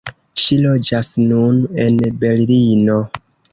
Ŝi 0.43 0.55
loĝas 0.61 1.09
nun 1.33 1.61
en 1.85 2.01
Berlino. 2.25 2.99